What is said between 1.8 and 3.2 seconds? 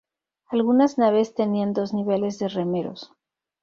niveles de remeros.